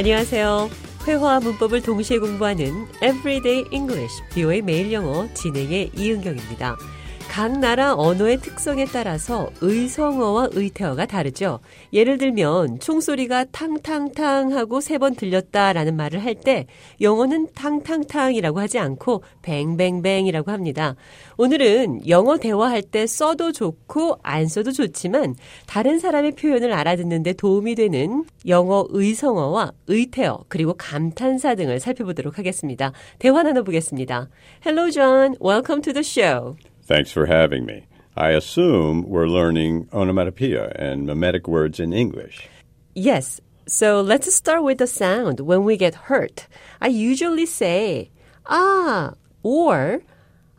안녕하세요. 0.00 0.70
회화와 1.06 1.40
문법을 1.40 1.82
동시에 1.82 2.16
공부하는 2.16 2.86
Everyday 3.02 3.66
English, 3.70 4.22
비오의 4.32 4.62
매일 4.62 4.90
영어 4.94 5.28
진행의 5.34 5.90
이은경입니다. 5.94 6.78
각 7.30 7.60
나라 7.60 7.94
언어의 7.94 8.38
특성에 8.38 8.86
따라서 8.86 9.50
의성어와 9.60 10.48
의태어가 10.52 11.06
다르죠. 11.06 11.60
예를 11.92 12.18
들면 12.18 12.80
총소리가 12.80 13.44
탕탕탕 13.52 14.52
하고 14.52 14.80
세 14.80 14.98
번 14.98 15.14
들렸다라는 15.14 15.96
말을 15.96 16.22
할 16.24 16.34
때 16.34 16.66
영어는 17.00 17.48
탕탕탕이라고 17.54 18.58
하지 18.58 18.78
않고 18.80 19.22
뱅뱅뱅이라고 19.42 20.50
합니다. 20.50 20.96
오늘은 21.38 22.08
영어 22.08 22.36
대화할 22.36 22.82
때 22.82 23.06
써도 23.06 23.52
좋고 23.52 24.18
안 24.22 24.48
써도 24.48 24.72
좋지만 24.72 25.36
다른 25.66 26.00
사람의 26.00 26.32
표현을 26.32 26.72
알아듣는데 26.72 27.34
도움이 27.34 27.76
되는 27.76 28.24
영어 28.48 28.86
의성어와 28.90 29.72
의태어 29.86 30.44
그리고 30.48 30.74
감탄사 30.76 31.54
등을 31.54 31.78
살펴보도록 31.78 32.38
하겠습니다. 32.38 32.92
대화 33.20 33.42
나눠보겠습니다. 33.44 34.28
Hello 34.66 34.90
John, 34.90 35.36
welcome 35.40 35.80
to 35.82 35.92
the 35.92 36.04
show. 36.04 36.56
Thanks 36.89 37.11
for 37.11 37.25
having 37.25 37.65
me. 37.65 37.87
I 38.15 38.29
assume 38.29 39.03
we're 39.03 39.27
learning 39.27 39.89
onomatopoeia 39.91 40.71
and 40.75 41.05
mimetic 41.05 41.47
words 41.47 41.79
in 41.79 41.91
English. 41.91 42.47
Yes. 42.93 43.41
So 43.67 43.99
let's 44.01 44.33
start 44.33 44.63
with 44.63 44.77
the 44.77 44.87
sound 44.87 45.39
when 45.41 45.63
we 45.63 45.75
get 45.75 46.07
hurt. 46.07 46.47
I 46.79 46.87
usually 46.87 47.45
say, 47.45 48.11
ah, 48.45 49.15
or 49.43 50.03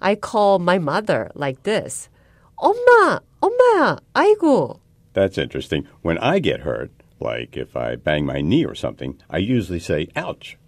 I 0.02 0.16
call 0.16 0.58
my 0.58 0.78
mother 0.78 1.30
like 1.34 1.62
this. 1.62 2.08
엄마, 2.56 3.20
엄마야, 3.40 3.98
아이고. 4.14 4.80
That's 5.12 5.38
interesting. 5.38 5.86
When 6.02 6.18
I 6.18 6.38
get 6.40 6.60
hurt, 6.60 6.90
like 7.20 7.56
if 7.56 7.76
I 7.76 7.96
bang 7.96 8.26
my 8.26 8.40
knee 8.40 8.64
or 8.64 8.74
something, 8.74 9.16
I 9.30 9.38
usually 9.38 9.80
say 9.80 10.08
ouch. 10.16 10.58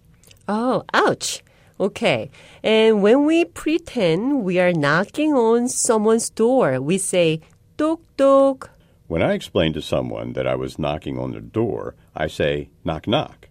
Oh, 0.47 0.83
ouch. 0.93 1.43
Okay. 1.79 2.29
And 2.61 3.01
when 3.01 3.25
we 3.25 3.45
pretend 3.45 4.43
we 4.43 4.59
are 4.59 4.73
knocking 4.73 5.33
on 5.33 5.69
someone's 5.69 6.29
door, 6.29 6.81
we 6.81 6.97
say 6.97 7.41
tok 7.77 8.01
tok. 8.17 8.71
When 9.07 9.23
I 9.23 9.33
explain 9.33 9.73
to 9.73 9.81
someone 9.81 10.33
that 10.33 10.45
I 10.45 10.55
was 10.55 10.77
knocking 10.77 11.17
on 11.17 11.31
their 11.31 11.41
door, 11.41 11.95
I 12.15 12.27
say 12.27 12.69
knock 12.83 13.07
knock. 13.07 13.47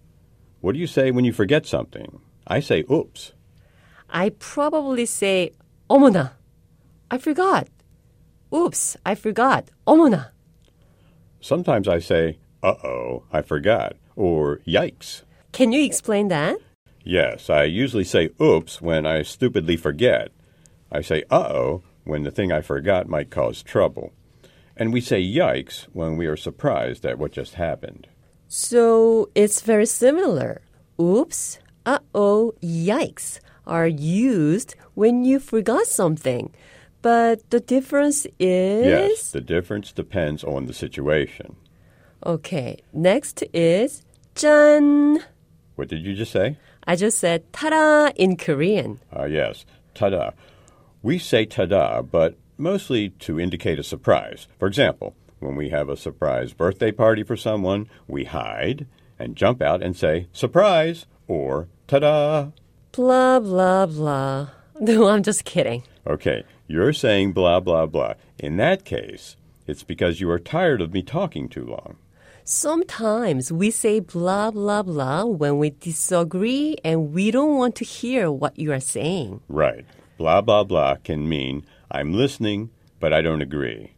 What 0.60 0.74
do 0.74 0.78
you 0.78 0.86
say 0.86 1.10
when 1.10 1.24
you 1.24 1.32
forget 1.32 1.66
something? 1.66 2.20
I 2.46 2.60
say 2.60 2.84
oops. 2.90 3.32
I 4.10 4.30
probably 4.30 5.06
say 5.06 5.52
어머나. 5.88 6.32
I 7.10 7.18
forgot. 7.18 7.68
Oops, 8.54 8.96
I 9.04 9.14
forgot. 9.14 9.70
어머나. 9.86 10.28
Sometimes 11.40 11.88
I 11.88 11.98
say 11.98 12.38
uh 12.62 12.74
oh, 12.84 13.24
I 13.32 13.42
forgot, 13.42 13.96
or 14.16 14.60
yikes. 14.66 15.22
Can 15.52 15.72
you 15.72 15.84
explain 15.84 16.28
that? 16.28 16.58
Yes, 17.03 17.49
I 17.49 17.63
usually 17.63 18.05
say 18.05 18.29
oops 18.41 18.81
when 18.81 19.05
I 19.05 19.23
stupidly 19.23 19.75
forget. 19.77 20.31
I 20.91 21.01
say 21.01 21.23
uh 21.29 21.49
oh 21.49 21.83
when 22.03 22.23
the 22.23 22.31
thing 22.31 22.51
I 22.51 22.61
forgot 22.61 23.07
might 23.07 23.29
cause 23.29 23.63
trouble. 23.63 24.13
And 24.75 24.91
we 24.93 25.01
say 25.01 25.21
yikes 25.21 25.83
when 25.93 26.17
we 26.17 26.25
are 26.27 26.37
surprised 26.37 27.05
at 27.05 27.19
what 27.19 27.31
just 27.31 27.55
happened. 27.55 28.07
So 28.47 29.29
it's 29.35 29.61
very 29.61 29.85
similar. 29.85 30.61
Oops, 30.99 31.59
uh 31.85 31.99
oh, 32.15 32.53
yikes 32.61 33.39
are 33.67 33.87
used 33.87 34.75
when 34.93 35.25
you 35.25 35.39
forgot 35.39 35.87
something. 35.87 36.53
But 37.01 37.49
the 37.49 37.59
difference 37.59 38.25
is. 38.39 38.85
Yes, 38.85 39.31
the 39.31 39.41
difference 39.41 39.91
depends 39.91 40.43
on 40.43 40.67
the 40.67 40.73
situation. 40.73 41.57
Okay, 42.25 42.79
next 42.93 43.43
is 43.53 44.03
짠. 44.35 45.19
What 45.75 45.89
did 45.89 46.05
you 46.05 46.13
just 46.13 46.31
say? 46.31 46.57
I 46.85 46.95
just 46.95 47.17
said 47.17 47.51
ta-da 47.53 48.11
in 48.15 48.37
Korean. 48.37 48.99
Ah, 49.11 49.25
yes, 49.25 49.65
ta-da. 49.93 50.31
We 51.01 51.17
say 51.19 51.45
ta-da, 51.45 52.01
but 52.01 52.35
mostly 52.57 53.09
to 53.09 53.39
indicate 53.39 53.79
a 53.79 53.83
surprise. 53.83 54.47
For 54.59 54.67
example, 54.67 55.15
when 55.39 55.55
we 55.55 55.69
have 55.69 55.89
a 55.89 55.97
surprise 55.97 56.53
birthday 56.53 56.91
party 56.91 57.23
for 57.23 57.35
someone, 57.35 57.89
we 58.07 58.25
hide 58.25 58.85
and 59.19 59.35
jump 59.35 59.61
out 59.61 59.81
and 59.83 59.95
say 59.95 60.27
surprise 60.33 61.05
or 61.27 61.67
ta-da. 61.87 62.47
Blah, 62.91 63.39
blah, 63.39 63.85
blah. 63.85 64.47
No, 64.79 65.07
I'm 65.07 65.21
just 65.21 65.45
kidding. 65.45 65.83
Okay, 66.05 66.43
you're 66.67 66.93
saying 66.93 67.33
blah, 67.33 67.59
blah, 67.59 67.85
blah. 67.85 68.15
In 68.39 68.57
that 68.57 68.85
case, 68.85 69.37
it's 69.67 69.83
because 69.83 70.19
you 70.19 70.29
are 70.31 70.39
tired 70.39 70.81
of 70.81 70.91
me 70.91 71.03
talking 71.03 71.47
too 71.47 71.63
long. 71.63 71.97
Sometimes 72.44 73.52
we 73.52 73.70
say 73.70 74.00
blah, 74.00 74.50
blah, 74.50 74.82
blah 74.82 75.24
when 75.24 75.58
we 75.58 75.70
disagree 75.70 76.76
and 76.82 77.12
we 77.12 77.30
don't 77.30 77.56
want 77.56 77.74
to 77.76 77.84
hear 77.84 78.30
what 78.32 78.58
you 78.58 78.72
are 78.72 78.80
saying. 78.80 79.40
Right. 79.48 79.84
Blah, 80.16 80.40
blah, 80.40 80.64
blah 80.64 80.96
can 80.96 81.28
mean 81.28 81.66
I'm 81.90 82.12
listening, 82.14 82.70
but 83.00 83.12
I 83.12 83.20
don't 83.20 83.42
agree. 83.42 83.92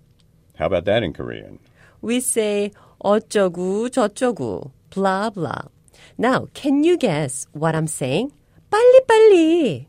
How 0.57 0.67
about 0.67 0.85
that 0.87 1.03
in 1.03 1.13
Korean? 1.13 1.59
We 2.03 2.21
say 2.21 2.73
어쩌구 3.05 3.89
저쩌구 3.91 4.73
blah 4.91 5.31
blah. 5.31 5.63
Now, 6.19 6.49
can 6.53 6.85
you 6.85 6.99
guess 6.99 7.47
what 7.53 7.75
I'm 7.75 7.87
saying? 7.87 8.33
빨리 8.71 9.01
빨리. 9.07 9.87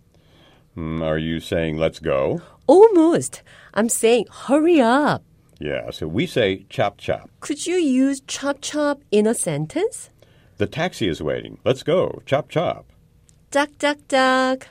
Hmm, 0.75 1.01
are 1.03 1.17
you 1.17 1.39
saying 1.39 1.78
let's 1.78 2.00
go? 2.00 2.41
Almost. 2.67 3.44
I'm 3.73 3.89
saying 3.89 4.25
hurry 4.47 4.79
up. 4.79 5.23
Yeah, 5.59 5.91
so 5.91 6.06
we 6.06 6.27
say 6.27 6.67
chop 6.69 6.99
chop. 6.99 7.31
Could 7.41 7.67
you 7.67 7.77
use 7.77 8.21
chop 8.27 8.59
chop 8.61 9.00
in 9.11 9.27
a 9.27 9.34
sentence? 9.34 10.11
The 10.59 10.67
taxi 10.67 11.09
is 11.09 11.22
waiting. 11.22 11.59
Let's 11.65 11.83
go. 11.83 12.22
Chop 12.27 12.49
chop. 12.49 12.87
Duck 13.50 13.71
duck 13.78 13.99
duck. 14.09 14.69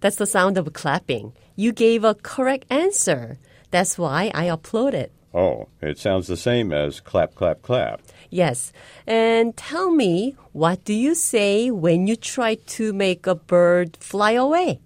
That's 0.00 0.16
the 0.16 0.26
sound 0.26 0.58
of 0.58 0.72
clapping. 0.72 1.32
You 1.56 1.72
gave 1.72 2.04
a 2.04 2.14
correct 2.14 2.66
answer. 2.70 3.38
That's 3.70 3.98
why 3.98 4.30
I 4.34 4.46
uploaded. 4.46 5.10
Oh, 5.32 5.68
it 5.80 5.98
sounds 5.98 6.26
the 6.26 6.36
same 6.36 6.72
as 6.72 7.00
clap 7.00 7.34
clap 7.34 7.62
clap. 7.62 8.02
Yes. 8.30 8.72
And 9.06 9.56
tell 9.56 9.90
me, 9.90 10.36
what 10.52 10.84
do 10.84 10.92
you 10.92 11.14
say 11.14 11.70
when 11.70 12.06
you 12.06 12.16
try 12.16 12.56
to 12.56 12.92
make 12.92 13.26
a 13.26 13.34
bird 13.34 13.96
fly 14.00 14.32
away? 14.32 14.80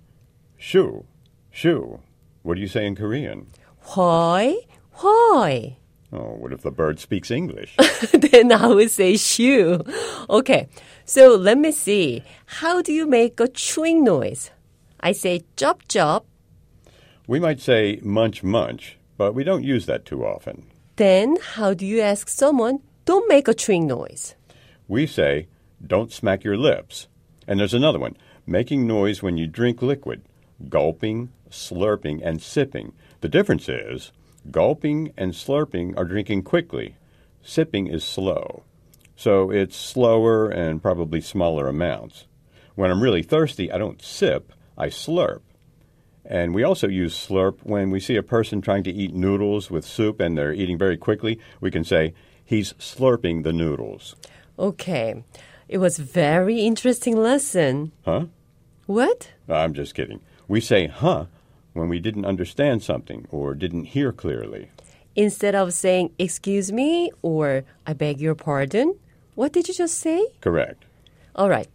Shoo. 0.59 1.05
Shoo. 1.51 2.01
What 2.43 2.57
do 2.57 2.61
you 2.61 2.69
say 2.69 2.87
in 2.87 2.95
Korean? 2.95 3.47
Why? 3.95 4.59
Why? 4.97 5.77
Oh, 6.13 6.35
what 6.37 6.53
if 6.53 6.63
the 6.63 6.71
bird 6.71 7.01
speaks 7.01 7.31
English? 7.31 7.77
then 8.13 8.53
I 8.53 8.69
would 8.69 8.91
say 8.91 9.17
shoo. 9.17 9.83
Okay. 10.31 10.69
So 11.05 11.35
let 11.35 11.59
me 11.59 11.73
see. 11.73 12.23
How 12.47 12.83
do 12.83 12.93
you 12.93 13.07
make 13.07 13.41
a 13.41 13.49
chewing 13.49 14.05
noise? 14.05 14.51
I 15.01 15.13
say 15.13 15.43
chop 15.57 15.83
chop. 15.89 16.27
we 17.27 17.41
might 17.41 17.61
say 17.61 17.99
munch 18.03 18.43
munch, 18.43 18.97
but 19.17 19.35
we 19.35 19.45
don't 19.45 19.65
use 19.65 19.87
that 19.87 20.05
too 20.05 20.25
often. 20.25 20.67
Then 20.97 21.37
how 21.55 21.75
do 21.75 21.85
you 21.85 22.01
ask 22.01 22.29
someone, 22.29 22.79
don't 23.05 23.29
make 23.29 23.49
a 23.49 23.55
chewing 23.55 23.87
noise? 23.87 24.35
We 24.87 25.07
say 25.07 25.49
don't 25.85 26.13
smack 26.13 26.45
your 26.45 26.57
lips. 26.57 27.09
And 27.47 27.59
there's 27.61 27.75
another 27.75 27.99
one 27.99 28.17
making 28.47 28.87
noise 28.87 29.23
when 29.23 29.37
you 29.37 29.47
drink 29.47 29.83
liquid, 29.83 30.23
gulping, 30.69 31.33
slurping, 31.51 32.21
and 32.25 32.41
sipping. 32.41 32.93
The 33.21 33.29
difference 33.29 33.69
is 33.69 34.13
gulping 34.51 35.13
and 35.17 35.33
slurping 35.33 35.97
are 35.97 36.05
drinking 36.05 36.43
quickly, 36.43 36.97
sipping 37.43 37.87
is 37.87 38.05
slow. 38.05 38.65
So 39.17 39.51
it's 39.51 39.77
slower 39.77 40.49
and 40.49 40.83
probably 40.83 41.21
smaller 41.21 41.69
amounts. 41.69 42.27
When 42.75 42.91
I'm 42.91 43.03
really 43.03 43.23
thirsty, 43.23 43.71
I 43.71 43.79
don't 43.79 44.03
sip, 44.03 44.53
I 44.77 44.89
slurp. 44.89 45.41
And 46.25 46.55
we 46.55 46.65
also 46.65 46.89
use 46.89 47.15
slurp 47.15 47.59
when 47.63 47.91
we 47.91 48.01
see 48.01 48.17
a 48.17 48.23
person 48.23 48.61
trying 48.61 48.83
to 48.85 48.93
eat 48.93 49.15
noodles 49.15 49.71
with 49.71 49.85
soup 49.85 50.21
and 50.21 50.37
they're 50.37 50.55
eating 50.55 50.79
very 50.79 50.97
quickly. 50.97 51.39
We 51.61 51.71
can 51.71 51.85
say, 51.85 52.15
he's 52.45 52.73
slurping 52.75 53.45
the 53.45 53.53
noodles. 53.53 54.17
Okay. 54.59 55.23
It 55.69 55.79
was 55.79 55.99
very 55.99 56.61
interesting 56.61 57.17
lesson. 57.17 57.93
Huh? 58.05 58.27
What? 58.87 59.33
I'm 59.49 59.75
just 59.75 59.95
kidding. 59.95 60.21
We 60.49 60.61
say, 60.61 60.87
huh, 60.87 61.27
when 61.74 61.90
we 61.90 62.00
didn't 62.00 62.26
understand 62.26 62.84
something 62.84 63.28
or 63.32 63.54
didn't 63.54 63.86
hear 63.86 64.12
clearly. 64.12 64.70
Instead 65.16 65.56
of 65.56 65.74
saying, 65.74 66.12
excuse 66.18 66.72
me 66.72 67.12
or 67.22 67.64
I 67.86 67.94
beg 67.94 68.22
your 68.22 68.36
pardon, 68.36 68.96
what 69.36 69.52
did 69.54 69.68
you 69.68 69.74
just 69.74 70.00
say? 70.00 70.26
Correct. 70.42 70.86
All 71.36 71.50
right. 71.50 71.68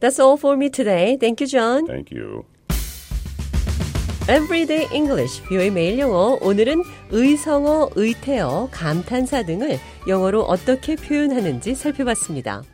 That's 0.00 0.18
all 0.18 0.36
for 0.36 0.56
me 0.56 0.70
today. 0.70 1.16
Thank 1.20 1.40
you, 1.40 1.46
John. 1.46 1.86
Thank 1.86 2.10
you. 2.10 2.46
Everyday 4.28 4.86
English, 4.92 5.42
뷰의 5.42 5.72
매일 5.72 5.98
영어. 5.98 6.38
오늘은 6.40 6.84
의성어, 7.10 7.90
의태어, 7.96 8.68
감탄사 8.70 9.42
등을 9.42 9.78
영어로 10.06 10.42
어떻게 10.42 10.94
표현하는지 10.94 11.74
살펴봤습니다. 11.74 12.62